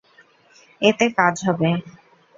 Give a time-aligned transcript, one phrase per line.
[0.81, 1.69] এতে কাজ হবে।